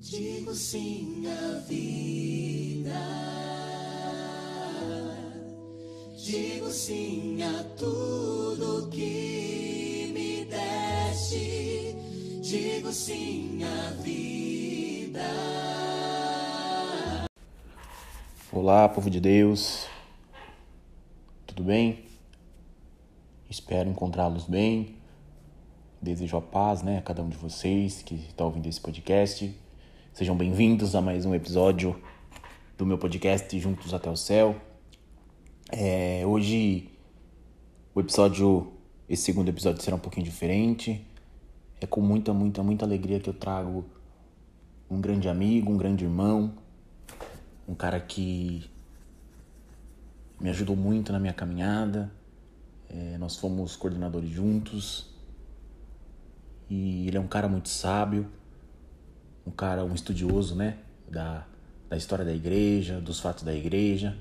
[0.00, 2.90] Digo sim à vida.
[6.16, 11.94] Digo sim a tudo que me deste.
[12.40, 15.20] Digo sim à vida.
[18.50, 19.86] Olá, povo de Deus.
[21.46, 22.06] Tudo bem?
[23.50, 24.96] Espero encontrá-los bem.
[26.00, 29.54] Desejo a paz, né, a cada um de vocês que está ouvindo esse podcast.
[30.12, 31.98] Sejam bem-vindos a mais um episódio
[32.76, 34.60] do meu podcast Juntos até o Céu.
[35.70, 36.90] É, hoje,
[37.94, 38.72] o episódio,
[39.08, 41.06] esse segundo episódio será um pouquinho diferente.
[41.80, 43.84] É com muita, muita, muita alegria que eu trago
[44.90, 46.54] um grande amigo, um grande irmão,
[47.66, 48.68] um cara que
[50.40, 52.12] me ajudou muito na minha caminhada.
[52.88, 55.14] É, nós fomos coordenadores juntos
[56.68, 58.39] e ele é um cara muito sábio
[59.50, 60.78] um cara, um estudioso, né?
[61.10, 61.44] Da,
[61.88, 64.16] da história da igreja, dos fatos da igreja.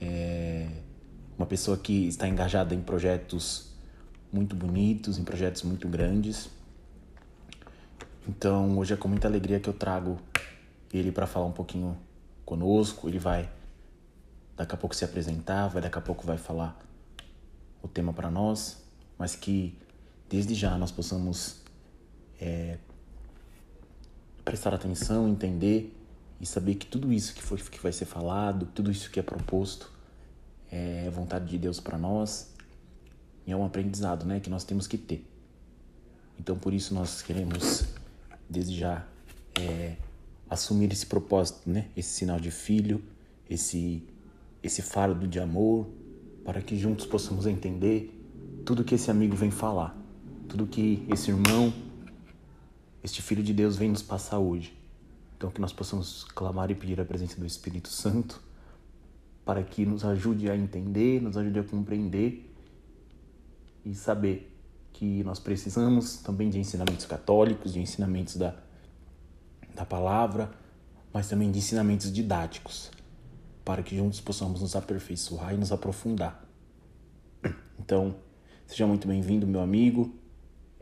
[0.00, 0.68] É
[1.38, 3.72] uma pessoa que está engajada em projetos
[4.32, 6.50] muito bonitos, em projetos muito grandes.
[8.28, 10.18] Então, hoje é com muita alegria que eu trago
[10.92, 11.96] ele para falar um pouquinho
[12.44, 13.08] conosco.
[13.08, 13.48] Ele vai
[14.56, 16.76] daqui a pouco se apresentar, vai daqui a pouco vai falar
[17.82, 18.82] o tema para nós,
[19.16, 19.78] mas que
[20.28, 21.62] desde já nós possamos
[22.40, 22.78] é,
[24.46, 25.92] prestar atenção, entender
[26.40, 29.22] e saber que tudo isso que, foi, que vai ser falado, tudo isso que é
[29.22, 29.92] proposto
[30.70, 32.54] é vontade de Deus para nós
[33.44, 35.26] e é um aprendizado né, que nós temos que ter.
[36.38, 37.86] Então, por isso, nós queremos,
[38.48, 39.04] desde já,
[39.58, 39.96] é,
[40.48, 43.02] assumir esse propósito, né, esse sinal de filho,
[43.50, 44.06] esse,
[44.62, 45.88] esse fardo de amor,
[46.44, 48.12] para que juntos possamos entender
[48.64, 49.96] tudo que esse amigo vem falar,
[50.48, 51.72] tudo que esse irmão
[53.06, 54.76] este Filho de Deus vem nos passar hoje.
[55.36, 58.42] Então, que nós possamos clamar e pedir a presença do Espírito Santo
[59.44, 62.52] para que nos ajude a entender, nos ajude a compreender
[63.84, 64.52] e saber
[64.92, 68.56] que nós precisamos também de ensinamentos católicos, de ensinamentos da,
[69.72, 70.50] da palavra,
[71.12, 72.90] mas também de ensinamentos didáticos,
[73.64, 76.44] para que juntos possamos nos aperfeiçoar e nos aprofundar.
[77.78, 78.16] Então,
[78.66, 80.12] seja muito bem-vindo, meu amigo.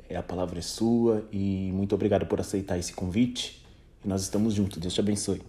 [0.09, 3.65] É, a palavra é sua e muito obrigado por aceitar esse convite.
[4.05, 4.79] E nós estamos juntos.
[4.79, 5.43] Deus te abençoe.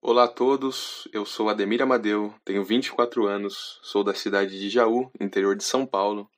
[0.00, 5.10] Olá a todos, eu sou Ademir Amadeu, tenho 24 anos, sou da cidade de Jaú,
[5.20, 6.30] interior de São Paulo.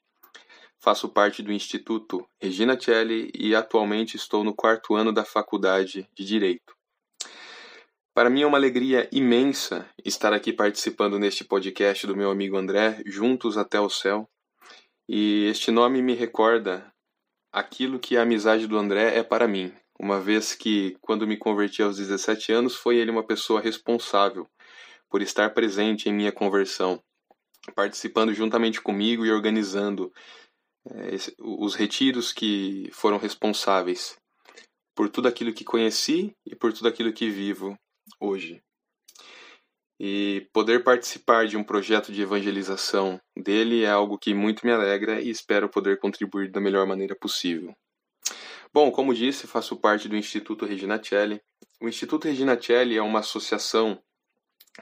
[0.78, 6.24] Faço parte do Instituto Regina Celli e atualmente estou no quarto ano da Faculdade de
[6.24, 6.74] Direito.
[8.12, 13.00] Para mim é uma alegria imensa estar aqui participando neste podcast do meu amigo André,
[13.06, 14.28] Juntos até o Céu,
[15.12, 16.86] e este nome me recorda
[17.52, 21.82] aquilo que a amizade do André é para mim, uma vez que, quando me converti
[21.82, 24.48] aos 17 anos, foi ele uma pessoa responsável
[25.10, 27.02] por estar presente em minha conversão,
[27.74, 30.12] participando juntamente comigo e organizando
[31.08, 34.16] esse, os retiros que foram responsáveis
[34.94, 37.76] por tudo aquilo que conheci e por tudo aquilo que vivo
[38.20, 38.62] hoje.
[39.98, 45.20] E poder participar de um projeto de evangelização dele é algo que muito me alegra
[45.20, 47.74] e espero poder contribuir da melhor maneira possível.
[48.72, 51.40] Bom, como disse, faço parte do Instituto Regina Celli.
[51.80, 54.00] O Instituto Regina Celli é uma associação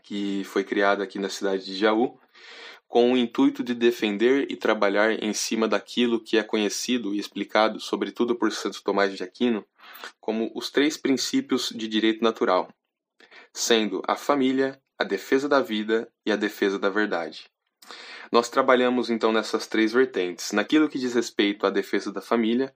[0.03, 2.19] que foi criada aqui na cidade de Jaú
[2.89, 7.79] com o intuito de defender e trabalhar em cima daquilo que é conhecido e explicado,
[7.79, 9.65] sobretudo por Santo Tomás de Aquino,
[10.19, 12.73] como os três princípios de direito natural,
[13.53, 17.51] sendo a família, a defesa da vida e a defesa da verdade.
[18.31, 20.53] Nós trabalhamos então nessas três vertentes.
[20.53, 22.75] Naquilo que diz respeito à defesa da família,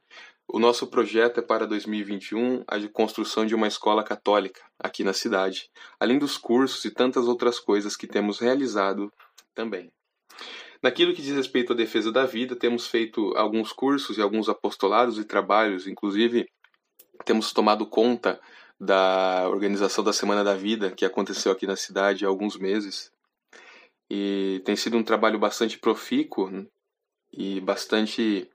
[0.49, 5.71] o nosso projeto é para 2021 a construção de uma escola católica aqui na cidade,
[6.01, 9.13] além dos cursos e tantas outras coisas que temos realizado
[9.55, 9.93] também.
[10.83, 15.19] Naquilo que diz respeito à defesa da vida, temos feito alguns cursos e alguns apostolados
[15.19, 16.48] e trabalhos, inclusive
[17.25, 18.41] temos tomado conta
[18.81, 23.11] da organização da Semana da Vida, que aconteceu aqui na cidade há alguns meses.
[24.14, 26.68] E tem sido um trabalho bastante profícuo
[27.32, 28.47] e bastante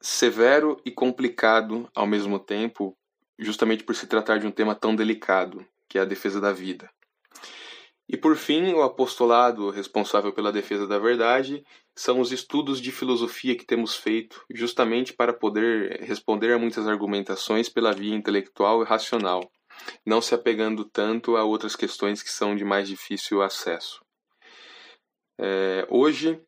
[0.00, 2.96] severo e complicado ao mesmo tempo,
[3.38, 6.90] justamente por se tratar de um tema tão delicado, que é a defesa da vida.
[8.08, 11.62] E por fim, o apostolado responsável pela defesa da verdade
[11.94, 17.68] são os estudos de filosofia que temos feito, justamente para poder responder a muitas argumentações
[17.68, 19.42] pela via intelectual e racional,
[20.04, 24.04] não se apegando tanto a outras questões que são de mais difícil acesso.
[25.38, 26.40] É, hoje,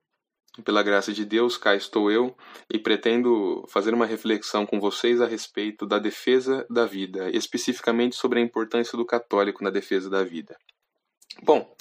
[0.64, 2.37] pela graça de Deus, cá estou eu
[2.73, 8.38] e pretendo fazer uma reflexão com vocês a respeito da defesa da vida, especificamente sobre
[8.38, 10.56] a importância do católico na defesa da vida.
[11.43, 11.76] Bom,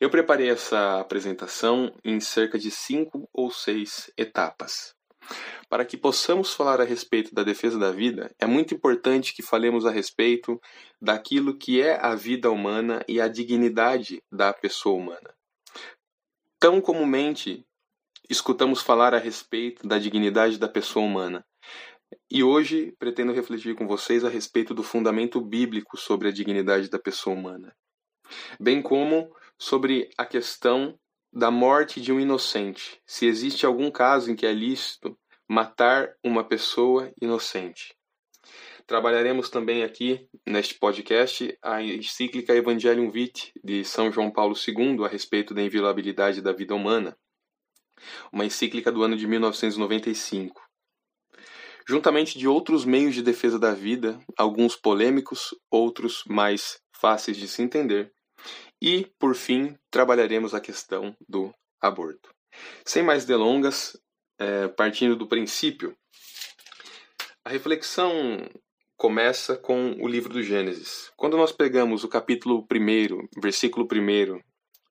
[0.00, 4.94] eu preparei essa apresentação em cerca de cinco ou seis etapas.
[5.68, 9.86] Para que possamos falar a respeito da defesa da vida, é muito importante que falemos
[9.86, 10.60] a respeito
[11.00, 15.34] daquilo que é a vida humana e a dignidade da pessoa humana.
[16.60, 17.64] Tão comumente
[18.28, 21.44] escutamos falar a respeito da dignidade da pessoa humana.
[22.30, 26.98] E hoje pretendo refletir com vocês a respeito do fundamento bíblico sobre a dignidade da
[26.98, 27.74] pessoa humana,
[28.60, 30.98] bem como sobre a questão
[31.34, 36.44] da morte de um inocente, se existe algum caso em que é lícito matar uma
[36.44, 37.94] pessoa inocente.
[38.86, 45.08] Trabalharemos também aqui neste podcast a encíclica Evangelium Vitae de São João Paulo II a
[45.08, 47.16] respeito da inviolabilidade da vida humana
[48.32, 50.60] uma encíclica do ano de 1995.
[51.86, 57.62] Juntamente de outros meios de defesa da vida, alguns polêmicos, outros mais fáceis de se
[57.62, 58.12] entender.
[58.80, 62.34] E, por fim, trabalharemos a questão do aborto.
[62.84, 63.96] Sem mais delongas,
[64.38, 65.96] é, partindo do princípio,
[67.44, 68.48] a reflexão
[68.96, 71.12] começa com o livro do Gênesis.
[71.16, 74.40] Quando nós pegamos o capítulo 1, versículo 1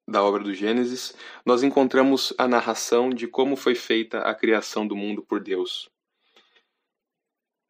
[0.08, 1.16] da obra do Gênesis,
[1.46, 5.90] nós encontramos a narração de como foi feita a criação do mundo por Deus.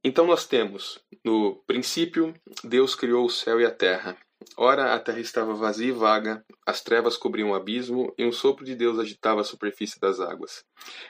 [0.04, 2.34] Então nós temos, no princípio,
[2.64, 4.18] Deus criou o céu e a terra.
[4.58, 8.66] Ora, a terra estava vazia e vaga, as trevas cobriam o abismo, e um sopro
[8.66, 10.64] de Deus agitava a superfície das águas.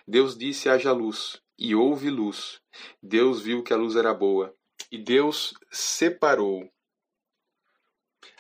[0.08, 2.60] Deus disse: haja luz, e houve luz.
[3.02, 4.54] Deus viu que a luz era boa,
[4.92, 6.70] e Deus separou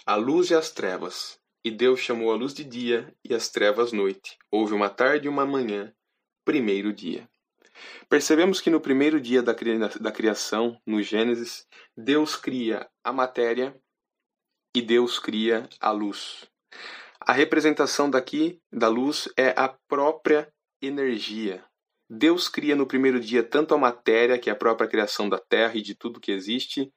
[0.05, 1.39] a luz e as trevas.
[1.65, 4.37] E Deus chamou a luz de dia e as trevas noite.
[4.51, 5.93] Houve uma tarde e uma manhã,
[6.43, 7.29] primeiro dia.
[8.09, 13.73] Percebemos que no primeiro dia da, da criação, no Gênesis, Deus cria a matéria
[14.75, 16.45] e Deus cria a luz.
[17.19, 21.63] A representação daqui da luz é a própria energia.
[22.09, 25.75] Deus cria no primeiro dia tanto a matéria, que é a própria criação da terra
[25.75, 26.91] e de tudo que existe,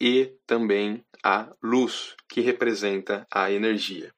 [0.00, 4.12] e também a luz, que representa a energia.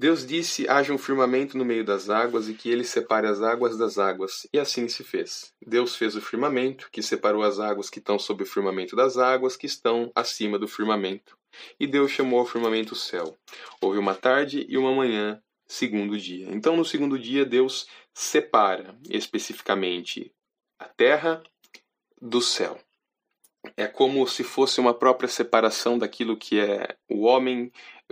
[0.00, 3.76] Deus disse: haja um firmamento no meio das águas e que ele separe as águas
[3.76, 4.48] das águas.
[4.50, 5.52] E assim se fez.
[5.60, 9.58] Deus fez o firmamento, que separou as águas que estão sob o firmamento das águas
[9.58, 11.36] que estão acima do firmamento.
[11.78, 13.36] E Deus chamou o firmamento céu.
[13.78, 15.38] Houve uma tarde e uma manhã,
[15.68, 16.48] segundo dia.
[16.50, 20.32] Então, no segundo dia, Deus separa especificamente
[20.78, 21.42] a terra
[22.22, 22.80] do céu
[23.76, 27.70] é como se fosse uma própria separação daquilo que é o homem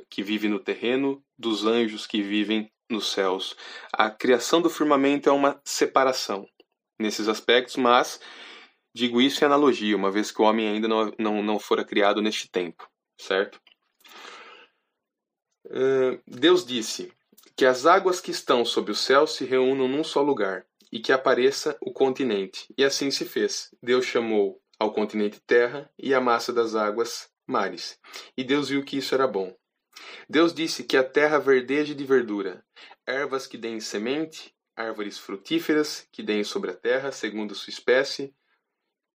[0.09, 3.57] que vive no terreno dos anjos que vivem nos céus.
[3.93, 6.47] A criação do firmamento é uma separação
[6.99, 8.21] nesses aspectos, mas
[8.95, 12.21] digo isso em analogia, uma vez que o homem ainda não, não, não fora criado
[12.21, 12.89] neste tempo,
[13.21, 13.61] certo?
[16.27, 17.13] Deus disse
[17.55, 21.13] que as águas que estão sob o céu se reúnam num só lugar e que
[21.13, 22.73] apareça o continente.
[22.77, 23.75] E assim se fez.
[23.83, 27.99] Deus chamou ao continente terra e à massa das águas mares.
[28.37, 29.55] E Deus viu que isso era bom.
[30.29, 32.65] Deus disse que a terra verdeje de verdura,
[33.07, 38.35] ervas que deem semente, árvores frutíferas que deem sobre a terra, segundo sua espécie,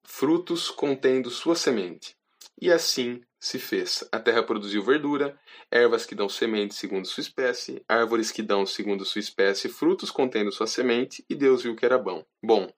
[0.05, 2.17] frutos contendo sua semente.
[2.61, 4.07] E assim se fez.
[4.13, 5.39] A terra produziu verdura,
[5.71, 10.53] ervas que dão semente segundo sua espécie, árvores que dão segundo sua espécie frutos contendo
[10.53, 12.25] sua semente, e Deus viu que era bom.
[12.43, 12.73] Bom,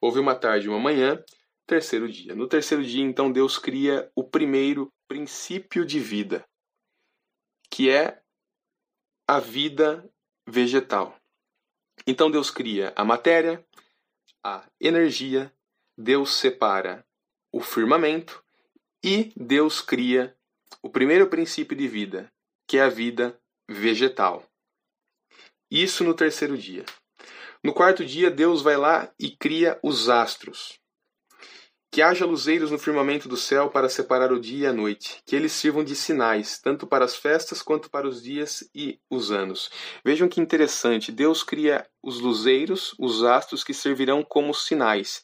[0.00, 1.22] houve uma tarde e uma manhã,
[1.66, 2.34] terceiro dia.
[2.34, 6.44] No terceiro dia, então, Deus cria o primeiro princípio de vida,
[7.70, 8.20] que é
[9.26, 10.08] a vida
[10.46, 11.18] vegetal.
[12.06, 13.64] Então, Deus cria a matéria,
[14.42, 15.52] a energia,
[15.96, 17.06] Deus separa
[17.52, 18.42] o firmamento
[19.04, 20.36] e Deus cria
[20.82, 22.32] o primeiro princípio de vida,
[22.66, 24.48] que é a vida vegetal.
[25.70, 26.84] Isso no terceiro dia.
[27.62, 30.80] No quarto dia, Deus vai lá e cria os astros.
[31.90, 35.34] Que haja luzeiros no firmamento do céu para separar o dia e a noite, que
[35.34, 39.70] eles sirvam de sinais, tanto para as festas quanto para os dias e os anos.
[40.04, 45.22] Vejam que interessante, Deus cria os luzeiros, os astros que servirão como sinais.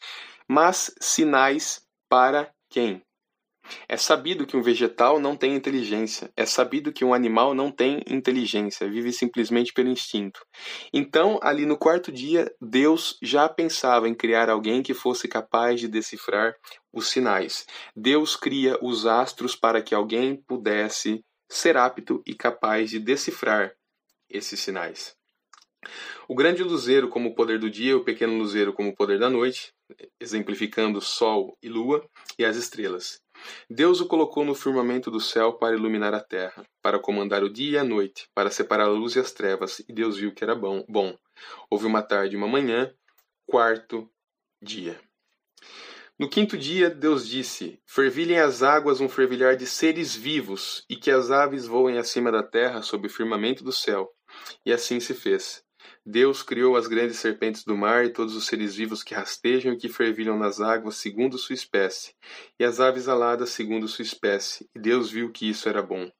[0.48, 3.02] Mas sinais para quem?
[3.88, 8.02] É sabido que um vegetal não tem inteligência, é sabido que um animal não tem
[8.06, 10.40] inteligência, vive simplesmente pelo instinto.
[10.92, 15.88] Então, ali no quarto dia, Deus já pensava em criar alguém que fosse capaz de
[15.88, 16.54] decifrar
[16.92, 17.66] os sinais.
[17.96, 23.72] Deus cria os astros para que alguém pudesse ser apto e capaz de decifrar
[24.28, 25.14] esses sinais.
[26.26, 29.28] O grande luzeiro como o poder do dia o pequeno luzeiro como o poder da
[29.28, 29.72] noite,
[30.18, 32.04] exemplificando sol e lua
[32.38, 33.23] e as estrelas.
[33.68, 37.72] Deus o colocou no firmamento do céu para iluminar a terra, para comandar o dia
[37.72, 40.54] e a noite, para separar a luz e as trevas, e Deus viu que era
[40.54, 40.84] bom.
[40.88, 41.16] bom.
[41.68, 42.92] Houve uma tarde e uma manhã,
[43.46, 44.08] quarto
[44.62, 45.00] dia.
[46.16, 51.10] No quinto dia, Deus disse: Fervilhem as águas um fervilhar de seres vivos, e que
[51.10, 54.08] as aves voem acima da terra sob o firmamento do céu.
[54.64, 55.63] E assim se fez.
[56.06, 59.76] Deus criou as grandes serpentes do mar e todos os seres vivos que rastejam e
[59.78, 62.14] que fervilham nas águas segundo sua espécie,
[62.60, 64.68] e as aves aladas segundo sua espécie.
[64.74, 66.10] E Deus viu que isso era bom.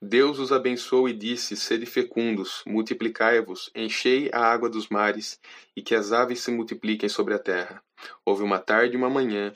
[0.00, 5.40] Deus os abençoou e disse: Sede fecundos, multiplicai-vos, enchei a água dos mares,
[5.76, 7.82] e que as aves se multipliquem sobre a terra.
[8.24, 9.52] Houve uma tarde e uma manhã,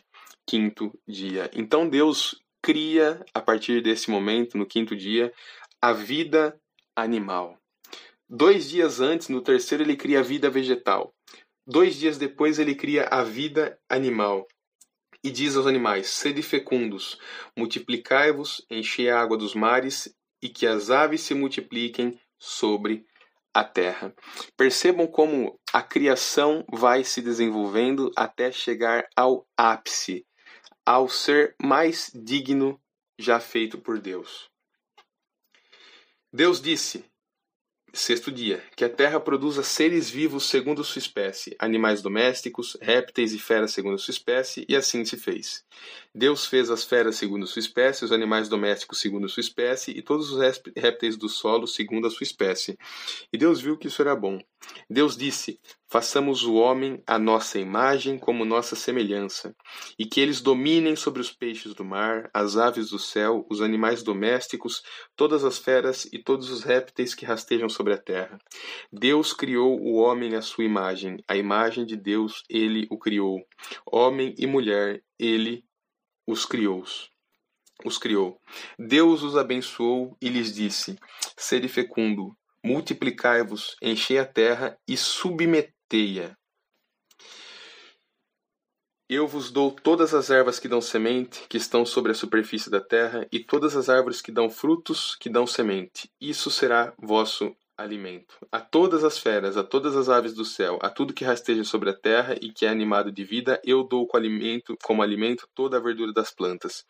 [0.46, 1.50] quinto dia.
[1.54, 5.32] Então Deus cria, a partir desse momento, no quinto dia,
[5.80, 6.58] a vida
[6.96, 7.56] animal.
[8.28, 11.14] Dois dias antes, no terceiro, ele cria a vida vegetal.
[11.66, 14.46] Dois dias depois, ele cria a vida animal.
[15.24, 17.18] E diz aos animais: Sede fecundos,
[17.56, 23.04] multiplicai-vos, enchei a água dos mares, e que as aves se multipliquem sobre
[23.52, 24.14] a terra.
[24.56, 30.26] Percebam como a criação vai se desenvolvendo até chegar ao ápice,
[30.84, 32.80] ao ser mais digno
[33.18, 34.48] já feito por Deus.
[36.32, 37.04] Deus disse:
[37.92, 43.38] Sexto dia, que a terra produza seres vivos segundo sua espécie, animais domésticos, répteis e
[43.38, 45.64] feras segundo sua espécie, e assim se fez.
[46.14, 50.30] Deus fez as feras segundo sua espécie, os animais domésticos segundo sua espécie, e todos
[50.30, 50.38] os
[50.76, 52.76] répteis do solo segundo a sua espécie.
[53.32, 54.38] E Deus viu que isso era bom.
[54.90, 55.58] Deus disse:
[55.90, 59.56] Façamos o homem à nossa imagem, como nossa semelhança,
[59.98, 64.02] e que eles dominem sobre os peixes do mar, as aves do céu, os animais
[64.02, 64.82] domésticos,
[65.16, 68.38] todas as feras e todos os répteis que rastejam sobre a terra.
[68.92, 73.38] Deus criou o homem à sua imagem, a imagem de Deus ele o criou.
[73.90, 75.64] Homem e mulher, ele
[76.26, 76.84] os criou.
[77.82, 78.38] Os criou.
[78.78, 80.98] Deus os abençoou e lhes disse:
[81.34, 84.94] Sede fecundo, multiplicai-vos, enchei a terra e
[85.88, 86.36] submetei-a.
[89.08, 92.80] Eu vos dou todas as ervas que dão semente, que estão sobre a superfície da
[92.80, 96.10] terra, e todas as árvores que dão frutos, que dão semente.
[96.20, 98.34] Isso será vosso alimento.
[98.52, 101.88] A todas as feras, a todas as aves do céu, a tudo que rasteja sobre
[101.88, 105.78] a terra e que é animado de vida, eu dou como alimento, como alimento toda
[105.78, 106.84] a verdura das plantas.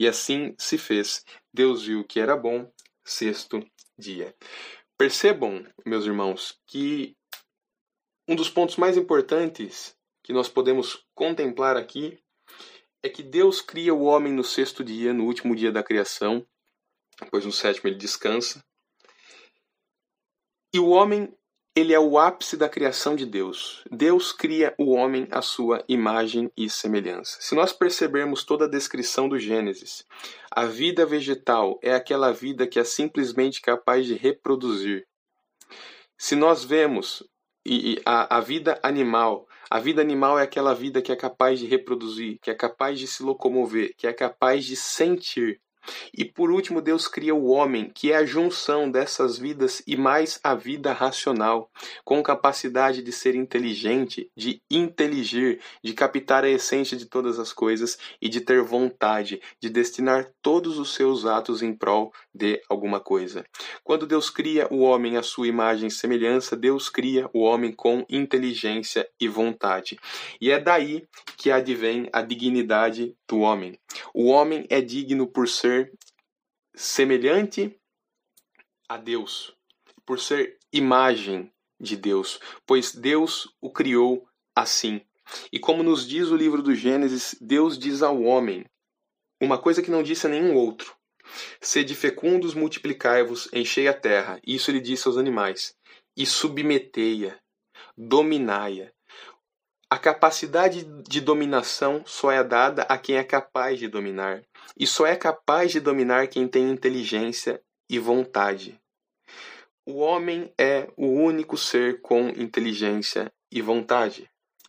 [0.00, 1.22] E assim se fez.
[1.52, 2.70] Deus viu que era bom.
[3.04, 3.62] Sexto
[3.98, 4.34] dia.
[4.96, 7.17] Percebam, meus irmãos, que
[8.28, 12.18] um dos pontos mais importantes que nós podemos contemplar aqui
[13.02, 16.46] é que Deus cria o homem no sexto dia, no último dia da criação,
[17.30, 18.62] pois no sétimo ele descansa.
[20.74, 21.32] E o homem,
[21.74, 23.82] ele é o ápice da criação de Deus.
[23.90, 27.38] Deus cria o homem à sua imagem e semelhança.
[27.40, 30.04] Se nós percebermos toda a descrição do Gênesis,
[30.50, 35.06] a vida vegetal é aquela vida que é simplesmente capaz de reproduzir.
[36.18, 37.22] Se nós vemos
[37.64, 41.66] e, a, a vida animal, a vida animal é aquela vida que é capaz de
[41.66, 45.60] reproduzir, que é capaz de se locomover, que é capaz de sentir.
[46.16, 50.38] E por último, Deus cria o homem, que é a junção dessas vidas e mais
[50.42, 51.70] a vida racional,
[52.04, 57.98] com capacidade de ser inteligente, de inteligir, de captar a essência de todas as coisas
[58.20, 63.44] e de ter vontade, de destinar todos os seus atos em prol de alguma coisa.
[63.84, 68.04] Quando Deus cria o homem à sua imagem e semelhança, Deus cria o homem com
[68.08, 69.98] inteligência e vontade.
[70.40, 71.04] E é daí
[71.36, 73.78] que advém a dignidade do homem.
[74.14, 75.92] O homem é digno por ser ser
[76.74, 77.78] semelhante
[78.88, 79.54] a Deus,
[80.04, 85.00] por ser imagem de Deus, pois Deus o criou assim.
[85.52, 88.64] E como nos diz o livro do Gênesis, Deus diz ao homem
[89.40, 90.96] uma coisa que não disse a nenhum outro:
[91.60, 94.40] Sede fecundos, multiplicai-vos, enchei a terra.
[94.46, 95.76] Isso ele disse aos animais.
[96.16, 97.38] E submetei-a,
[97.96, 98.92] dominai-a.
[99.90, 104.42] A capacidade de dominação só é dada a quem é capaz de dominar,
[104.78, 108.78] e só é capaz de dominar quem tem inteligência e vontade.
[109.86, 114.28] O homem é o único ser com inteligência e vontade.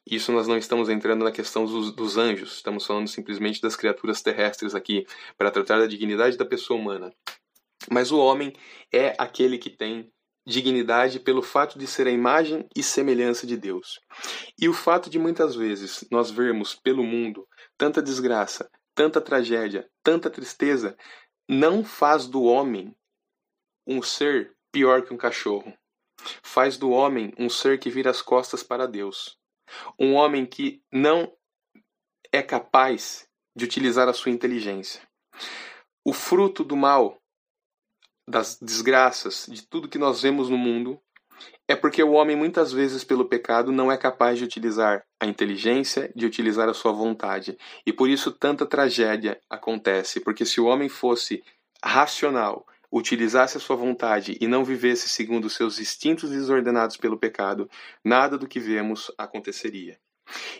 [0.09, 4.21] Isso nós não estamos entrando na questão dos, dos anjos, estamos falando simplesmente das criaturas
[4.21, 5.05] terrestres aqui,
[5.37, 7.13] para tratar da dignidade da pessoa humana.
[7.91, 8.53] Mas o homem
[8.89, 10.09] é aquele que tem
[10.49, 13.99] dignidade pelo fato de ser a imagem e semelhança de Deus.
[14.59, 20.29] E o fato de muitas vezes nós vermos pelo mundo tanta desgraça, tanta tragédia, tanta
[20.29, 20.97] tristeza,
[21.47, 22.93] não faz do homem
[23.87, 25.73] um ser pior que um cachorro.
[26.43, 29.37] faz do homem um ser que vira as costas para Deus.
[29.97, 31.31] Um homem que não
[32.31, 35.01] é capaz de utilizar a sua inteligência.
[36.03, 37.18] O fruto do mal,
[38.29, 41.01] das desgraças, de tudo que nós vemos no mundo,
[41.67, 46.11] é porque o homem, muitas vezes, pelo pecado, não é capaz de utilizar a inteligência,
[46.15, 47.57] de utilizar a sua vontade.
[47.85, 50.19] E por isso tanta tragédia acontece.
[50.19, 51.43] Porque se o homem fosse
[51.83, 57.69] racional, utilizasse a sua vontade e não vivesse segundo seus instintos desordenados pelo pecado,
[58.03, 59.99] nada do que vemos aconteceria.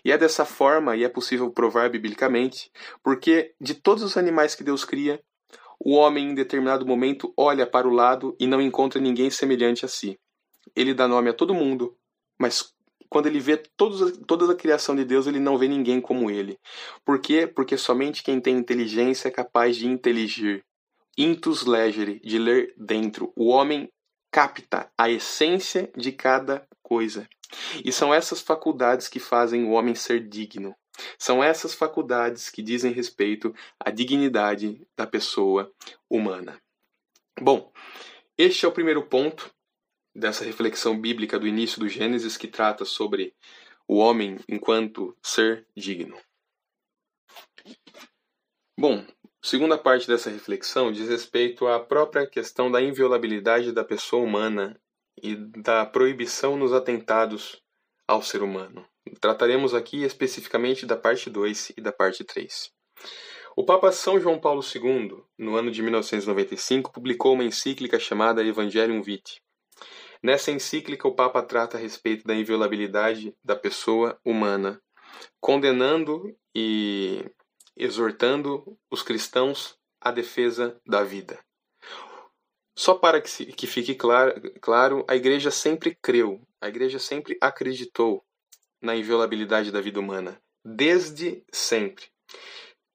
[0.03, 2.71] E é dessa forma, e é possível provar biblicamente,
[3.03, 5.21] porque de todos os animais que Deus cria,
[5.79, 9.87] o homem em determinado momento olha para o lado e não encontra ninguém semelhante a
[9.87, 10.19] si.
[10.75, 11.95] Ele dá nome a todo mundo,
[12.37, 12.73] mas
[13.09, 16.59] quando ele vê todos, toda a criação de Deus, ele não vê ninguém como ele.
[17.03, 17.47] Por quê?
[17.47, 20.63] Porque somente quem tem inteligência é capaz de inteligir.
[21.17, 23.33] Intus legere, de ler dentro.
[23.35, 23.89] O homem
[24.31, 27.27] capta a essência de cada coisa.
[27.83, 30.75] E são essas faculdades que fazem o homem ser digno.
[31.17, 35.71] São essas faculdades que dizem respeito à dignidade da pessoa
[36.09, 36.61] humana.
[37.39, 37.71] Bom,
[38.37, 39.49] este é o primeiro ponto
[40.13, 43.33] dessa reflexão bíblica do início do Gênesis que trata sobre
[43.87, 46.17] o homem enquanto ser digno.
[48.77, 49.05] Bom,
[49.41, 54.79] segunda parte dessa reflexão diz respeito à própria questão da inviolabilidade da pessoa humana
[55.21, 57.61] e da proibição nos atentados
[58.07, 58.85] ao ser humano.
[59.19, 62.71] Trataremos aqui especificamente da parte 2 e da parte 3.
[63.55, 69.01] O Papa São João Paulo II, no ano de 1995, publicou uma encíclica chamada Evangelium
[69.01, 69.41] Vitae.
[70.21, 74.81] Nessa encíclica, o Papa trata a respeito da inviolabilidade da pessoa humana,
[75.39, 77.25] condenando e
[77.75, 81.39] exortando os cristãos à defesa da vida.
[82.77, 88.23] Só para que, que fique claro, claro, a igreja sempre creu, a igreja sempre acreditou
[88.81, 92.05] na inviolabilidade da vida humana, desde sempre.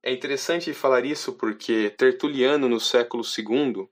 [0.02, 3.88] É interessante falar isso porque Tertuliano, no século II,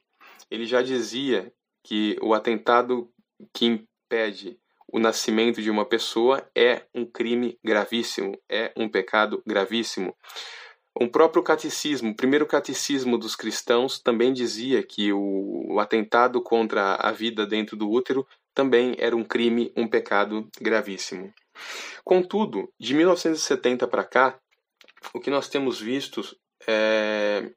[0.50, 1.52] ele já dizia
[1.83, 3.11] que o atentado
[3.52, 4.59] que impede
[4.92, 10.14] o nascimento de uma pessoa é um crime gravíssimo, é um pecado gravíssimo.
[10.94, 17.11] O próprio catecismo, o primeiro catecismo dos cristãos, também dizia que o, atentado contra a
[17.11, 21.33] vida dentro do útero também era um crime, um pecado gravíssimo.
[22.04, 24.40] Contudo, de 1970 para cá,
[25.14, 26.22] o que nós temos visto
[26.66, 27.52] é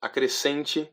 [0.00, 0.90] a crescente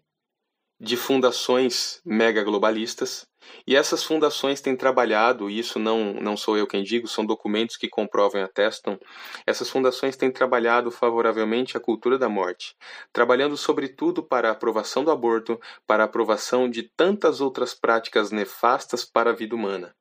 [0.80, 3.28] de fundações mega globalistas
[3.68, 7.78] e essas fundações têm trabalhado, e isso não, não sou eu quem digo, são documentos
[7.78, 9.00] que comprovam e atestam,
[9.46, 12.76] essas fundações têm trabalhado favoravelmente a cultura da morte,
[13.12, 19.04] trabalhando sobretudo para a aprovação do aborto, para a aprovação de tantas outras práticas nefastas
[19.06, 19.94] para a vida humana.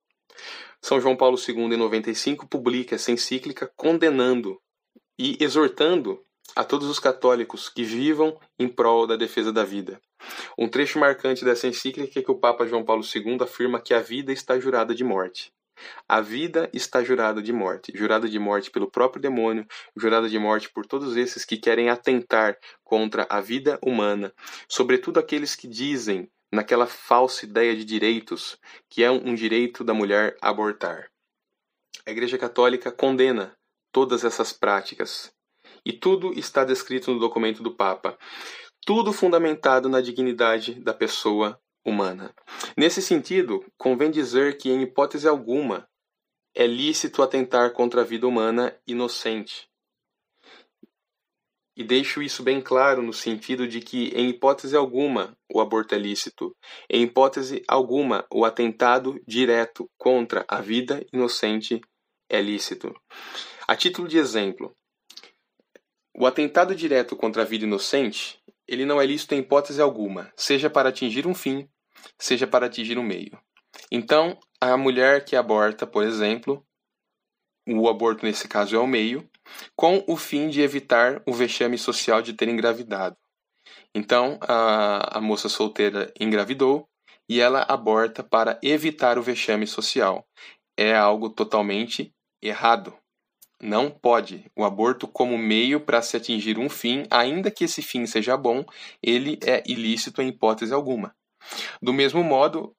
[0.81, 4.61] São João Paulo II, em 95, publica essa encíclica condenando
[5.19, 6.23] e exortando
[6.55, 10.01] a todos os católicos que vivam em prol da defesa da vida.
[10.57, 14.01] Um trecho marcante dessa encíclica é que o Papa João Paulo II afirma que a
[14.01, 15.53] vida está jurada de morte.
[16.09, 20.69] A vida está jurada de morte, jurada de morte pelo próprio demônio, jurada de morte
[20.71, 24.33] por todos esses que querem atentar contra a vida humana,
[24.69, 28.59] sobretudo aqueles que dizem, naquela falsa ideia de direitos,
[28.89, 31.11] que é um direito da mulher abortar.
[32.07, 33.57] A Igreja Católica condena
[33.93, 35.33] todas essas práticas,
[35.85, 38.19] e tudo está descrito no documento do Papa
[38.89, 42.35] tudo fundamentado na dignidade da pessoa humana.
[42.75, 45.87] Nesse sentido, convém dizer que, em hipótese alguma,
[46.55, 49.68] é lícito atentar contra a vida humana inocente.
[51.79, 55.99] E deixo isso bem claro no sentido de que, em hipótese alguma, o aborto é
[55.99, 56.53] lícito.
[56.91, 61.81] Em hipótese alguma, o atentado direto contra a vida inocente
[62.29, 62.93] é lícito.
[63.69, 64.75] A título de exemplo,
[66.13, 70.69] o atentado direto contra a vida inocente ele não é lícito em hipótese alguma, seja
[70.69, 71.69] para atingir um fim,
[72.19, 73.39] seja para atingir um meio.
[73.89, 76.67] Então, a mulher que aborta, por exemplo,
[77.69, 79.31] o aborto nesse caso é o meio,
[79.77, 83.17] com o fim de evitar o vexame social de ter engravidado.
[83.95, 86.89] Então, a, a moça solteira engravidou
[87.29, 90.27] e ela aborta para evitar o vexame social.
[90.77, 92.97] É algo totalmente errado.
[93.61, 94.51] Não pode.
[94.57, 98.65] O aborto, como meio para se atingir um fim, ainda que esse fim seja bom,
[99.03, 101.15] ele é ilícito em hipótese alguma.
[101.83, 102.75] Do mesmo modo,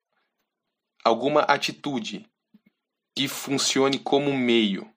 [1.03, 2.25] alguma atitude
[3.15, 4.89] que funcione como meio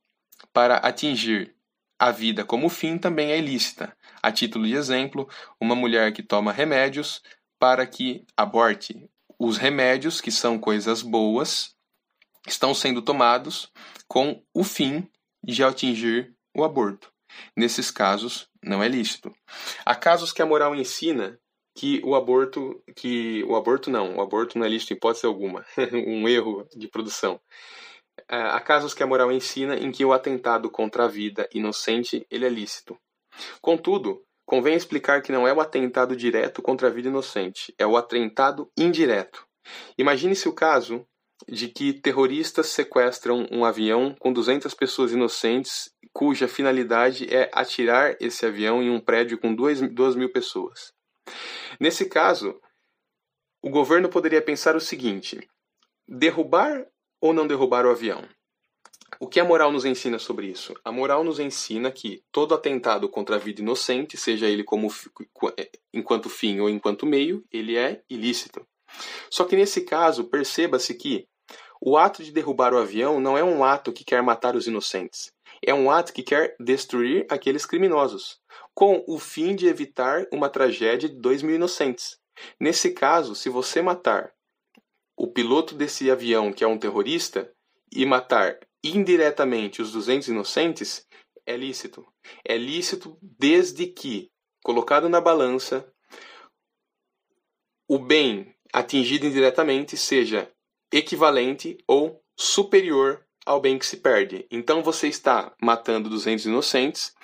[0.53, 1.57] para atingir
[2.03, 3.97] a vida como fim também é ilícita.
[4.21, 5.29] A título de exemplo,
[5.61, 7.23] uma mulher que toma remédios
[7.61, 9.09] para que aborte.
[9.39, 11.77] os remédios, que são coisas boas,
[12.45, 13.71] estão sendo tomados
[14.09, 15.09] com o fim
[15.45, 17.09] de atingir o aborto.
[17.57, 19.33] Nesses casos, não é lícito.
[19.87, 21.39] Há casos que a moral ensina
[21.73, 25.65] que o aborto, que o aborto não, o aborto não é lícito em hipótese alguma,
[26.05, 27.41] um erro de produção.
[28.29, 32.27] É, há casos que a moral ensina em que o atentado contra a vida inocente
[32.31, 32.97] ele é lícito.
[33.61, 37.97] Contudo, convém explicar que não é o atentado direto contra a vida inocente, é o
[37.97, 39.47] atentado indireto.
[39.97, 41.07] Imagine-se o caso
[41.49, 48.47] de que terroristas sequestram um avião com 200 pessoas inocentes, cuja finalidade é atirar esse
[48.47, 49.81] avião em um prédio com 2
[50.15, 50.93] mil pessoas.
[51.81, 52.61] Nesse caso,
[53.63, 55.49] o governo poderia pensar o seguinte:
[56.07, 56.87] derrubar
[57.23, 58.23] ou não derrubar o avião?
[59.21, 60.75] O que a moral nos ensina sobre isso?
[60.85, 64.89] A moral nos ensina que todo atentado contra a vida inocente, seja ele como
[65.95, 68.67] enquanto fim ou enquanto meio, ele é ilícito.
[69.31, 71.29] Só que nesse caso, perceba-se que
[71.81, 75.33] o ato de derrubar o avião não é um ato que quer matar os inocentes.
[75.65, 78.41] É um ato que quer destruir aqueles criminosos,
[78.75, 82.19] com o fim de evitar uma tragédia de dois mil inocentes.
[82.59, 84.33] Nesse caso, se você matar
[85.17, 87.53] o piloto desse avião, que é um terrorista,
[87.91, 91.07] e matar indiretamente os 200 inocentes,
[91.47, 92.07] é lícito.
[92.45, 94.31] É lícito desde que,
[94.63, 95.87] colocado na balança,
[97.89, 100.51] o bem atingido indiretamente seja
[100.91, 104.47] equivalente ou superior ao bem que se perde.
[104.51, 107.15] Então você está matando 200 inocentes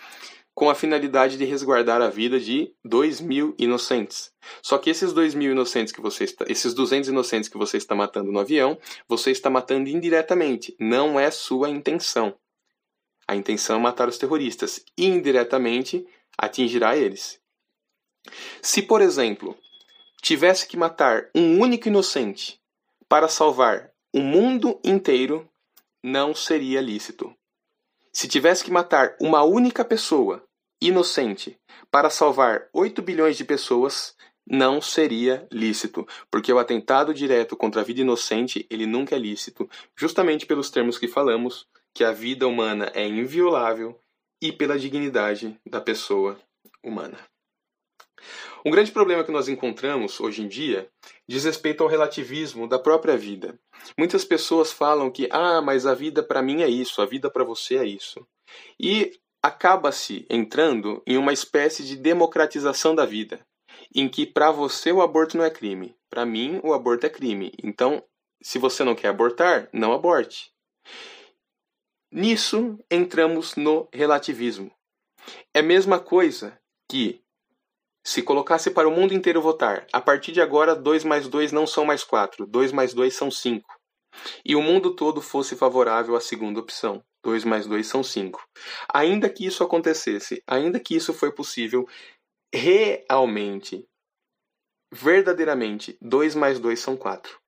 [0.58, 4.32] com a finalidade de resguardar a vida de 2 mil inocentes.
[4.60, 7.94] Só que esses 2 mil inocentes que você está, esses 200 inocentes que você está
[7.94, 10.74] matando no avião, você está matando indiretamente.
[10.80, 12.34] Não é sua intenção.
[13.28, 14.84] A intenção é matar os terroristas.
[14.98, 16.04] Indiretamente
[16.36, 17.40] atingirá eles.
[18.60, 19.56] Se, por exemplo,
[20.20, 22.60] tivesse que matar um único inocente
[23.08, 25.48] para salvar o mundo inteiro,
[26.02, 27.32] não seria lícito.
[28.12, 30.47] Se tivesse que matar uma única pessoa,
[30.80, 31.58] inocente,
[31.90, 34.16] para salvar 8 bilhões de pessoas,
[34.50, 39.68] não seria lícito, porque o atentado direto contra a vida inocente, ele nunca é lícito,
[39.94, 44.00] justamente pelos termos que falamos, que a vida humana é inviolável
[44.40, 46.40] e pela dignidade da pessoa
[46.82, 47.18] humana.
[48.64, 50.88] Um grande problema que nós encontramos hoje em dia
[51.28, 53.58] diz respeito ao relativismo da própria vida.
[53.96, 57.44] Muitas pessoas falam que, ah, mas a vida para mim é isso, a vida para
[57.44, 58.26] você é isso.
[58.78, 63.44] E acaba-se entrando em uma espécie de democratização da vida,
[63.94, 67.52] em que para você o aborto não é crime, para mim o aborto é crime.
[67.62, 68.02] Então,
[68.42, 70.52] se você não quer abortar, não aborte.
[72.10, 74.70] Nisso entramos no relativismo.
[75.52, 76.58] É a mesma coisa
[76.90, 77.22] que
[78.04, 81.66] se colocasse para o mundo inteiro votar, a partir de agora 2 mais 2 não
[81.66, 83.68] são mais 4, 2 mais 2 são 5.
[84.44, 88.42] E o mundo todo fosse favorável à segunda opção, 2 mais 2 são 5.
[88.92, 91.86] Ainda que isso acontecesse, ainda que isso foi possível,
[92.54, 93.86] realmente,
[94.90, 97.38] verdadeiramente, 2 mais 2 são 4.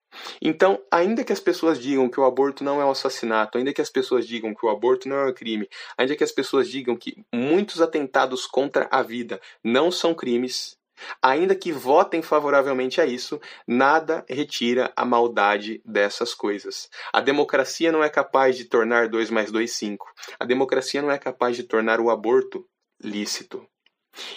[0.42, 3.80] Então, ainda que as pessoas digam que o aborto não é um assassinato, ainda que
[3.80, 5.66] as pessoas digam que o aborto não é um crime,
[5.96, 10.76] ainda que as pessoas digam que muitos atentados contra a vida não são crimes,
[11.22, 16.88] ainda que votem favoravelmente a isso, nada retira a maldade dessas coisas.
[17.12, 20.06] A democracia não é capaz de tornar 2 mais 2 5.
[20.38, 22.66] A democracia não é capaz de tornar o aborto
[23.02, 23.66] lícito.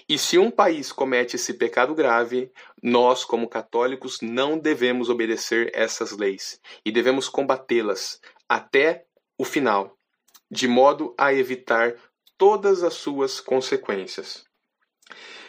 [0.07, 6.11] E se um país comete esse pecado grave, nós, como católicos, não devemos obedecer essas
[6.11, 9.05] leis e devemos combatê-las até
[9.37, 9.97] o final,
[10.49, 11.95] de modo a evitar
[12.37, 14.45] todas as suas consequências.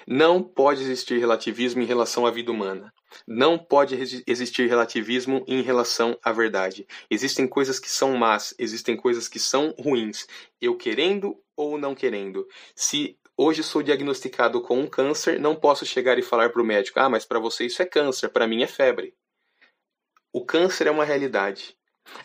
[0.06, 2.92] Não pode existir relativismo em relação à vida humana.
[3.26, 3.94] Não pode
[4.26, 6.86] existir relativismo em relação à verdade.
[7.10, 10.26] Existem coisas que são más, existem coisas que são ruins.
[10.60, 12.46] Eu querendo ou não querendo.
[12.74, 17.00] Se hoje sou diagnosticado com um câncer, não posso chegar e falar para o médico:
[17.00, 19.14] ah, mas para você isso é câncer, para mim é febre.
[20.32, 21.76] O câncer é uma realidade.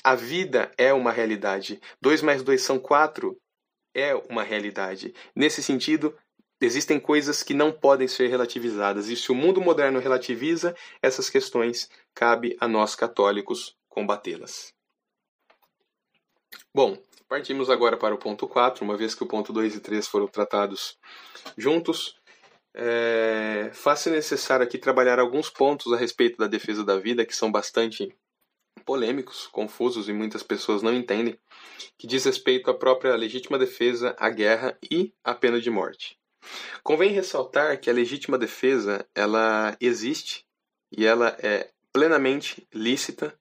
[0.03, 1.79] A vida é uma realidade.
[2.01, 3.37] 2 mais 2 são 4
[3.93, 5.13] é uma realidade.
[5.35, 6.15] Nesse sentido,
[6.62, 9.08] existem coisas que não podem ser relativizadas.
[9.10, 14.74] E se o mundo moderno relativiza essas questões, cabe a nós católicos combatê-las.
[16.74, 16.98] Bom,
[17.30, 20.28] Partimos agora para o ponto 4, uma vez que o ponto 2 e 3 foram
[20.28, 20.98] tratados
[21.56, 22.15] juntos.
[22.74, 27.52] É, faz-se necessário aqui trabalhar alguns pontos a respeito da defesa da vida que são
[27.52, 28.12] bastante
[28.84, 31.38] polêmicos, confusos e muitas pessoas não entendem,
[32.00, 36.18] que diz respeito à própria legítima defesa, à guerra e à pena de morte.
[36.84, 40.45] Convém ressaltar que a legítima defesa ela existe
[40.91, 43.38] e ela é plenamente lícita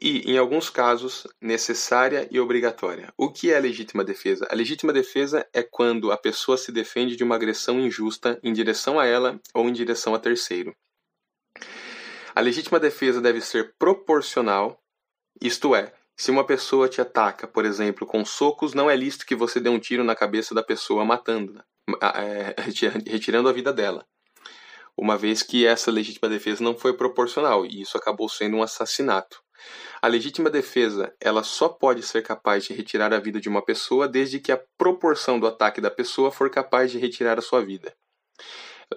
[0.00, 3.12] e, em alguns casos, necessária e obrigatória.
[3.16, 4.46] O que é a legítima defesa?
[4.50, 8.98] A legítima defesa é quando a pessoa se defende de uma agressão injusta em direção
[8.98, 10.74] a ela ou em direção a terceiro.
[12.34, 14.80] A legítima defesa deve ser proporcional,
[15.40, 19.34] isto é, se uma pessoa te ataca, por exemplo, com socos, não é lícito que
[19.34, 21.64] você dê um tiro na cabeça da pessoa matando, é,
[23.06, 24.06] retirando a vida dela.
[24.96, 29.40] Uma vez que essa legítima defesa não foi proporcional e isso acabou sendo um assassinato.
[30.00, 34.08] A legítima defesa, ela só pode ser capaz de retirar a vida de uma pessoa
[34.08, 37.94] desde que a proporção do ataque da pessoa for capaz de retirar a sua vida.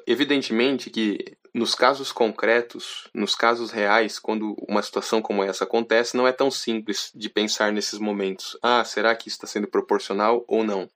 [0.08, 6.28] Evidentemente que nos casos concretos, nos casos reais, quando uma situação como essa acontece, não
[6.28, 8.58] é tão simples de pensar nesses momentos.
[8.62, 10.90] Ah, será que isso está sendo proporcional ou não?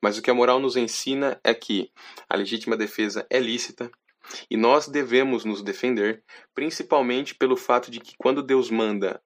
[0.00, 1.90] Mas o que a moral nos ensina é que
[2.28, 3.90] a legítima defesa é lícita,
[4.50, 6.22] e nós devemos nos defender,
[6.54, 9.20] principalmente pelo fato de que quando Deus manda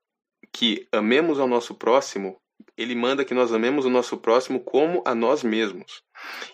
[0.53, 2.41] que amemos ao nosso próximo,
[2.77, 6.03] ele manda que nós amemos o nosso próximo como a nós mesmos.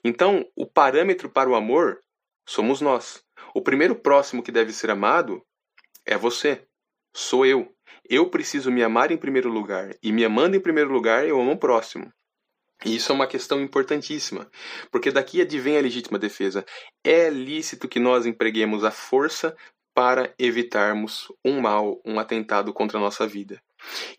[0.03, 2.03] Então, o parâmetro para o amor
[2.47, 3.24] somos nós.
[3.55, 5.43] O primeiro próximo que deve ser amado
[6.07, 6.67] é você,
[7.15, 7.73] sou eu.
[8.09, 11.53] Eu preciso me amar em primeiro lugar, e me amando em primeiro lugar, eu amo
[11.53, 12.13] o próximo.
[12.85, 14.51] E isso é uma questão importantíssima,
[14.91, 16.67] porque daqui advém a legítima defesa.
[17.03, 19.57] É lícito que nós empreguemos a força
[19.95, 23.63] para evitarmos um mal, um atentado contra a nossa vida.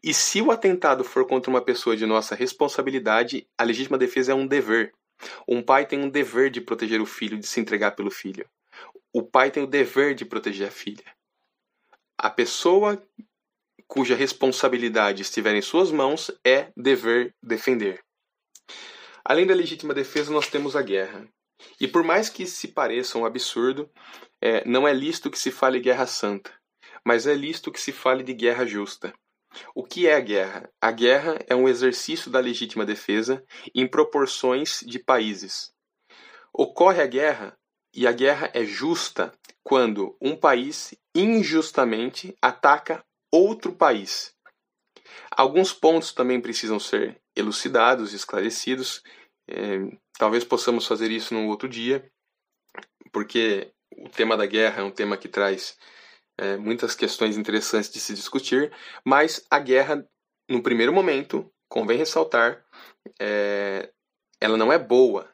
[0.02, 4.36] E se o atentado for contra uma pessoa de nossa responsabilidade, a legítima defesa é
[4.36, 4.94] um dever.
[5.48, 8.48] Um pai tem um dever de proteger o filho, de se entregar pelo filho.
[9.18, 11.16] O pai tem o dever de proteger a filha.
[12.18, 13.02] A pessoa
[13.88, 18.04] cuja responsabilidade estiver em suas mãos é dever defender.
[19.24, 21.26] Além da legítima defesa, nós temos a guerra.
[21.80, 23.90] E por mais que se pareça um absurdo,
[24.42, 26.54] é, não é lícito que se fale guerra santa,
[27.02, 29.14] mas é lícito que se fale de guerra justa.
[29.74, 30.70] O que é a guerra?
[30.82, 33.42] A guerra é um exercício da legítima defesa
[33.74, 35.74] em proporções de países.
[36.54, 37.58] Ocorre a guerra
[37.96, 44.36] e a guerra é justa quando um país injustamente ataca outro país.
[45.32, 49.02] Alguns pontos também precisam ser elucidados, esclarecidos.
[49.48, 49.80] É,
[50.18, 52.12] talvez possamos fazer isso num outro dia,
[53.12, 55.78] porque o tema da guerra é um tema que traz
[56.38, 58.74] é, muitas questões interessantes de se discutir,
[59.06, 60.06] mas a guerra,
[60.50, 62.66] no primeiro momento, convém ressaltar,
[63.20, 63.90] é,
[64.40, 65.30] ela não é boa,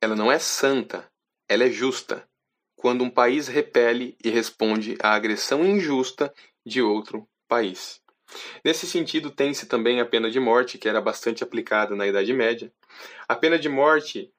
[0.00, 1.10] ela não é santa,
[1.48, 2.26] ela é justa.
[2.74, 6.32] Quando um país repele e responde à agressão injusta
[6.64, 8.00] de outro país.
[8.64, 12.72] Nesse sentido, tem-se também a pena de morte, que era bastante aplicada na Idade Média.
[13.28, 14.30] A pena de morte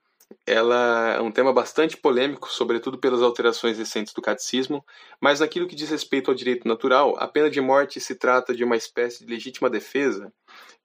[0.46, 4.86] ela é um tema bastante polêmico, sobretudo pelas alterações recentes do catecismo,
[5.22, 8.64] mas naquilo que diz respeito ao direito natural, a pena de morte se trata de
[8.64, 10.32] uma espécie de legítima defesa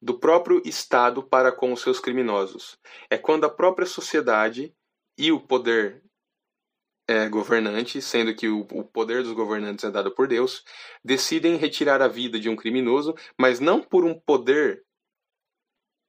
[0.00, 2.78] do próprio Estado para com os seus criminosos.
[3.10, 4.72] É quando a própria sociedade
[5.18, 6.02] e o poder
[7.12, 10.64] é, governante, sendo que o, o poder dos governantes é dado por Deus,
[11.04, 14.82] decidem retirar a vida de um criminoso, mas não por um poder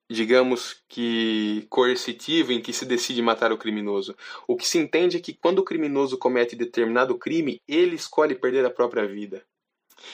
[0.09, 4.15] digamos que coercitivo em que se decide matar o criminoso.
[4.47, 8.63] O que se entende é que quando o criminoso comete determinado crime, ele escolhe perder
[8.63, 9.43] a própria vida.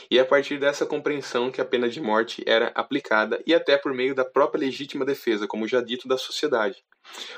[0.09, 3.77] E é a partir dessa compreensão que a pena de morte era aplicada e até
[3.77, 6.81] por meio da própria legítima defesa, como já dito, da sociedade.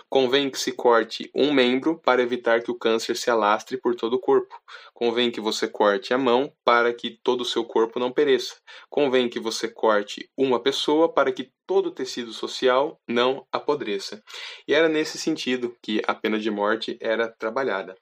[0.10, 4.14] Convém que se corte um membro para evitar que o câncer se alastre por todo
[4.16, 4.54] o corpo.
[4.94, 8.56] Convém que você corte a mão para que todo o seu corpo não pereça.
[8.90, 14.22] Convém que você corte uma pessoa para que todo o tecido social não apodreça.
[14.68, 17.96] E era nesse sentido que a pena de morte era trabalhada.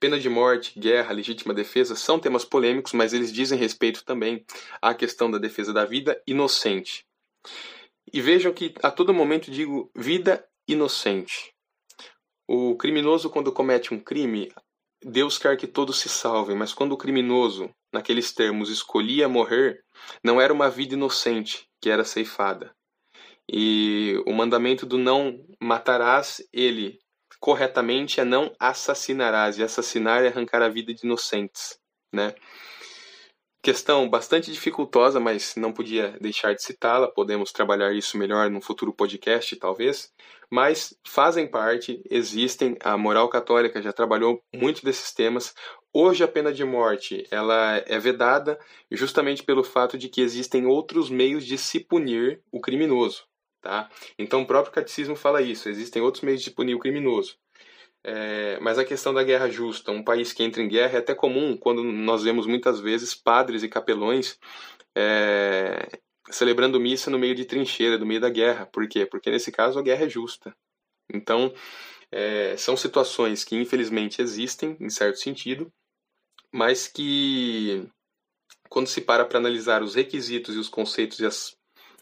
[0.00, 4.44] Pena de morte, guerra, legítima defesa são temas polêmicos, mas eles dizem respeito também
[4.80, 7.06] à questão da defesa da vida inocente.
[8.12, 11.52] E vejam que a todo momento digo vida inocente.
[12.48, 14.52] O criminoso, quando comete um crime,
[15.04, 19.82] Deus quer que todos se salvem, mas quando o criminoso, naqueles termos, escolhia morrer,
[20.22, 22.74] não era uma vida inocente que era ceifada.
[23.50, 27.00] E o mandamento do não matarás, ele
[27.40, 31.78] corretamente é não assassinarás, e assassinar é arrancar a vida de inocentes,
[32.14, 32.34] né?
[33.62, 37.06] Questão bastante dificultosa, mas não podia deixar de citá-la.
[37.06, 40.12] Podemos trabalhar isso melhor num futuro podcast, talvez.
[40.50, 42.76] Mas fazem parte, existem.
[42.82, 45.54] A moral católica já trabalhou muito desses temas.
[45.92, 48.58] Hoje a pena de morte ela é vedada
[48.90, 53.22] justamente pelo fato de que existem outros meios de se punir o criminoso.
[53.60, 53.88] Tá?
[54.18, 57.36] Então o próprio catecismo fala isso, existem outros meios de punir o criminoso.
[58.04, 61.14] É, mas a questão da guerra justa, um país que entra em guerra, é até
[61.14, 64.38] comum quando nós vemos muitas vezes padres e capelões
[64.94, 68.66] é, celebrando missa no meio de trincheira, no meio da guerra.
[68.66, 69.06] Por quê?
[69.06, 70.54] Porque nesse caso a guerra é justa.
[71.12, 71.52] Então,
[72.10, 75.72] é, são situações que infelizmente existem, em certo sentido,
[76.52, 77.88] mas que,
[78.68, 81.56] quando se para para analisar os requisitos e os conceitos e as,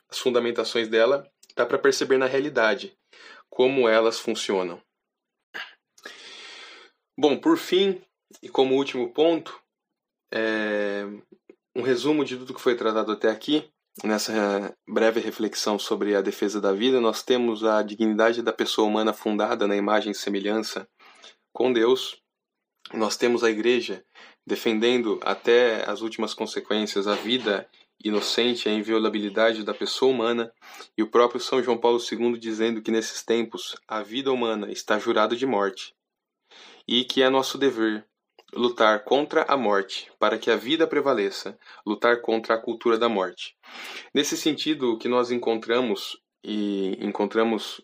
[0.09, 2.97] as fundamentações dela, dá para perceber na realidade
[3.49, 4.81] como elas funcionam.
[7.23, 8.01] Bom, por fim,
[8.43, 9.61] e como último ponto,
[10.33, 11.05] é,
[11.77, 13.71] um resumo de tudo que foi tratado até aqui.
[14.03, 19.13] Nessa breve reflexão sobre a defesa da vida, nós temos a dignidade da pessoa humana
[19.13, 20.89] fundada na imagem e semelhança
[21.53, 22.19] com Deus.
[22.95, 24.03] Nós temos a igreja
[24.47, 27.69] defendendo até as últimas consequências a vida
[28.03, 30.51] inocente, a inviolabilidade da pessoa humana,
[30.97, 34.99] e o próprio São João Paulo II dizendo que nesses tempos a vida humana está
[34.99, 35.95] jurada de morte
[36.87, 38.05] e que é nosso dever
[38.53, 43.57] lutar contra a morte, para que a vida prevaleça, lutar contra a cultura da morte.
[44.13, 47.81] Nesse sentido, o que nós encontramos e encontramos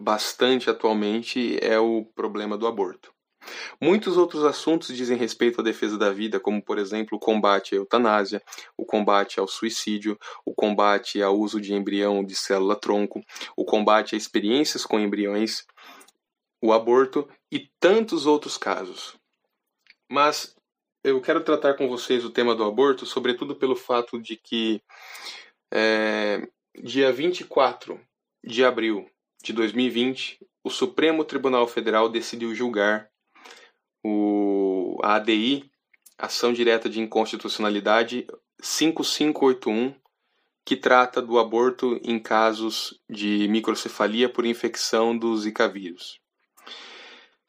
[0.00, 3.12] bastante atualmente é o problema do aborto.
[3.80, 7.78] Muitos outros assuntos dizem respeito à defesa da vida, como, por exemplo, o combate à
[7.78, 8.42] eutanásia,
[8.76, 13.22] o combate ao suicídio, o combate ao uso de embrião de célula-tronco,
[13.56, 15.64] o combate a experiências com embriões,
[16.62, 19.16] o aborto e tantos outros casos.
[20.10, 20.54] Mas
[21.02, 24.80] eu quero tratar com vocês o tema do aborto, sobretudo pelo fato de que
[25.72, 26.46] é,
[26.82, 28.00] dia 24
[28.44, 29.08] de abril
[29.42, 33.08] de 2020, o Supremo Tribunal Federal decidiu julgar
[34.04, 35.70] o, a ADI,
[36.18, 38.26] Ação Direta de Inconstitucionalidade
[38.60, 39.94] 5581,
[40.64, 46.20] que trata do aborto em casos de microcefalia por infecção do Zika vírus.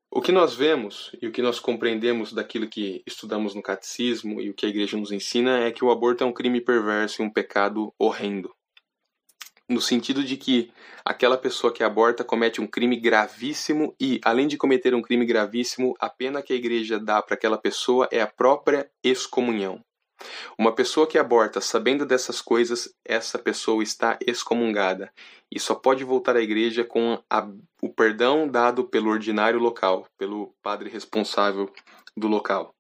[0.10, 4.50] O que nós vemos e o que nós compreendemos daquilo que estudamos no catecismo e
[4.50, 7.26] o que a igreja nos ensina é que o aborto é um crime perverso e
[7.26, 8.56] um pecado horrendo.
[9.70, 10.72] No sentido de que
[11.04, 15.94] aquela pessoa que aborta comete um crime gravíssimo e, além de cometer um crime gravíssimo,
[16.00, 19.84] a pena que a igreja dá para aquela pessoa é a própria excomunhão.
[20.58, 25.12] Uma pessoa que aborta sabendo dessas coisas, essa pessoa está excomungada
[25.52, 27.48] e só pode voltar à igreja com a,
[27.82, 31.72] o perdão dado pelo ordinário local, pelo padre responsável
[32.16, 32.74] do local.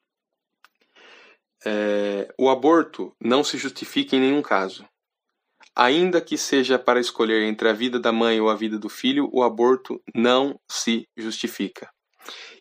[1.65, 4.87] É, o aborto não se justifica em nenhum caso.
[5.75, 9.29] Ainda que seja para escolher entre a vida da mãe ou a vida do filho,
[9.31, 11.87] o aborto não se justifica.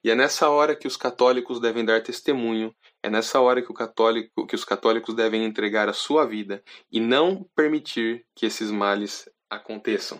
[0.04, 2.74] E é nessa hora que os católicos devem dar testemunho,
[3.06, 7.48] é nessa hora que, católico, que os católicos devem entregar a sua vida e não
[7.54, 10.18] permitir que esses males aconteçam.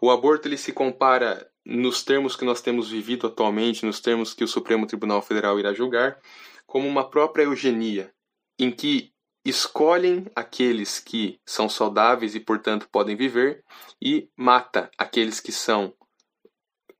[0.00, 4.42] O aborto ele se compara nos termos que nós temos vivido atualmente, nos termos que
[4.42, 6.18] o Supremo Tribunal Federal irá julgar,
[6.66, 8.12] como uma própria eugenia,
[8.58, 9.12] em que
[9.44, 13.62] escolhem aqueles que são saudáveis e, portanto, podem viver
[14.02, 15.94] e mata aqueles que são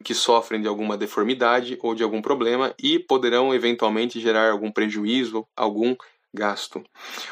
[0.03, 5.47] que sofrem de alguma deformidade ou de algum problema e poderão eventualmente gerar algum prejuízo,
[5.57, 5.97] algum
[6.35, 6.83] gasto.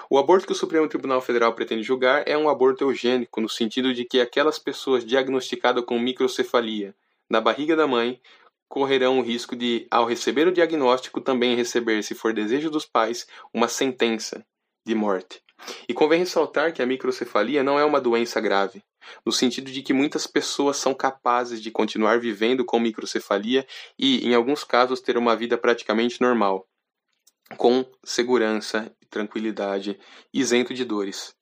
[0.08, 3.94] O aborto que o Supremo Tribunal Federal pretende julgar é um aborto eugênico, no sentido
[3.94, 6.94] de que aquelas pessoas diagnosticadas com microcefalia
[7.28, 8.20] na barriga da mãe
[8.68, 13.26] correrão o risco de, ao receber o diagnóstico, também receber, se for desejo dos pais,
[13.52, 14.44] uma sentença
[14.86, 15.42] de morte.
[15.88, 18.82] E convém ressaltar que a microcefalia não é uma doença grave,
[19.24, 23.66] no sentido de que muitas pessoas são capazes de continuar vivendo com microcefalia
[23.98, 26.66] e, em alguns casos, ter uma vida praticamente normal,
[27.56, 29.98] com segurança e tranquilidade,
[30.32, 31.34] isento de dores.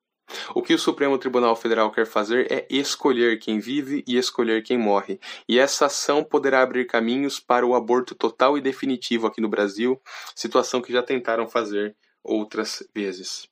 [0.55, 4.77] O que o Supremo Tribunal Federal quer fazer é escolher quem vive e escolher quem
[4.77, 5.19] morre.
[5.49, 10.01] E essa ação poderá abrir caminhos para o aborto total e definitivo aqui no Brasil,
[10.35, 13.49] situação que já tentaram fazer outras vezes.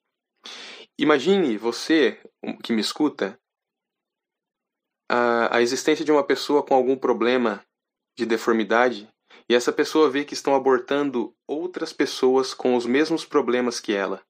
[0.98, 2.18] Imagine você
[2.62, 3.38] que me escuta
[5.08, 7.64] a, a existência de uma pessoa com algum problema
[8.16, 9.08] de deformidade
[9.48, 14.22] e essa pessoa vê que estão abortando outras pessoas com os mesmos problemas que ela.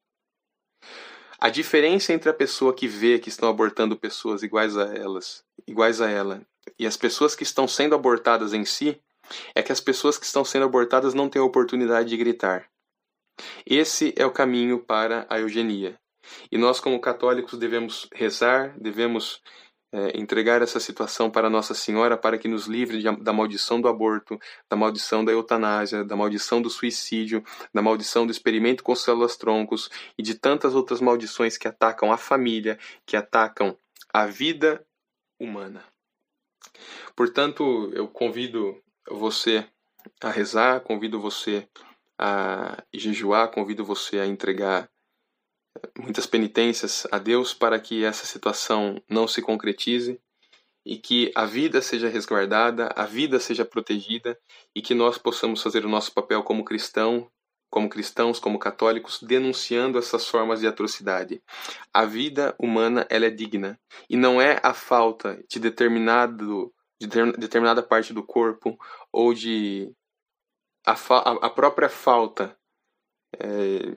[1.39, 6.01] A diferença entre a pessoa que vê que estão abortando pessoas iguais a elas, iguais
[6.01, 6.47] a ela,
[6.79, 9.01] e as pessoas que estão sendo abortadas em si,
[9.55, 12.71] é que as pessoas que estão sendo abortadas não têm a oportunidade de gritar.
[13.67, 15.99] Esse é o caminho para a eugenia.
[16.51, 19.43] E nós, como católicos, devemos rezar, devemos
[19.93, 23.89] é, entregar essa situação para Nossa Senhora para que nos livre de, da maldição do
[23.89, 29.89] aborto, da maldição da eutanásia, da maldição do suicídio, da maldição do experimento com células-troncos
[30.19, 33.77] e de tantas outras maldições que atacam a família, que atacam
[34.13, 34.85] a vida
[35.39, 35.85] humana.
[37.15, 39.67] Portanto, eu convido você
[40.21, 41.67] a rezar, convido você
[42.19, 44.91] a jejuar, convido você a entregar
[45.99, 50.21] muitas penitências a Deus para que essa situação não se concretize
[50.85, 54.39] e que a vida seja resguardada, a vida seja protegida
[54.75, 57.29] e que nós possamos fazer o nosso papel como cristão,
[57.69, 61.43] como cristãos, como católicos, denunciando essas formas de atrocidade.
[61.93, 67.83] A vida humana ela é digna e não é a falta de determinado de determinada
[67.83, 68.79] parte do corpo
[69.13, 69.93] ou de
[70.87, 70.93] a,
[71.47, 72.57] a própria falta
[73.39, 73.97] é,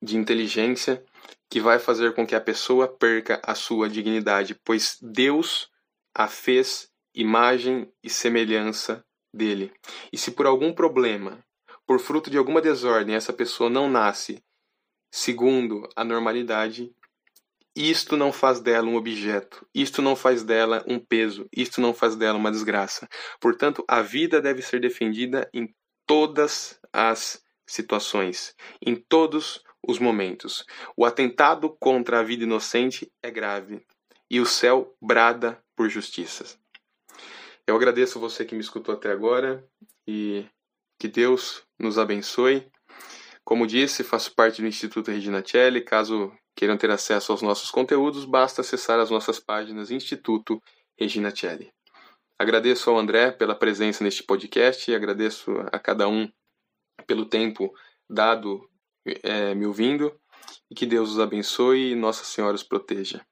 [0.00, 1.04] de inteligência
[1.50, 5.70] que vai fazer com que a pessoa perca a sua dignidade, pois Deus
[6.14, 9.72] a fez imagem e semelhança dele.
[10.12, 11.44] E se por algum problema,
[11.86, 14.42] por fruto de alguma desordem, essa pessoa não nasce
[15.10, 16.92] segundo a normalidade,
[17.74, 22.16] isto não faz dela um objeto, isto não faz dela um peso, isto não faz
[22.16, 23.08] dela uma desgraça.
[23.40, 25.72] Portanto, a vida deve ser defendida em
[26.06, 30.64] todas as situações, em todos os momentos.
[30.96, 33.84] O atentado contra a vida inocente é grave
[34.30, 36.58] e o céu brada por justiça.
[37.66, 39.64] Eu agradeço você que me escutou até agora
[40.06, 40.46] e
[40.98, 42.70] que Deus nos abençoe.
[43.44, 45.82] Como disse, faço parte do Instituto Regina Celli.
[45.82, 50.60] Caso queiram ter acesso aos nossos conteúdos, basta acessar as nossas páginas Instituto
[50.98, 51.70] Regina Celli.
[52.38, 56.28] Agradeço ao André pela presença neste podcast e agradeço a cada um
[57.06, 57.72] pelo tempo
[58.08, 58.68] dado
[59.22, 60.12] é, me ouvindo
[60.70, 63.24] e que Deus os abençoe e Nossa Senhora os proteja.